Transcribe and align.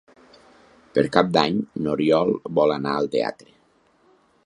Per 0.95 1.03
Cap 1.17 1.29
d'Any 1.37 1.61
n'Oriol 1.83 2.35
vol 2.61 2.77
anar 2.79 2.99
al 3.03 3.15
teatre. 3.19 3.55